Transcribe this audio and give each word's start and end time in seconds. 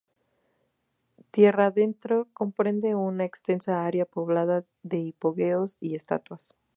Tierradentro 1.29 2.25
comprende 2.33 2.95
una 2.95 3.23
extensa 3.23 3.85
área 3.85 4.05
poblada 4.07 4.65
de 4.81 4.97
hipogeos 4.97 5.77
y 5.79 5.93
estatuas. 5.93 6.55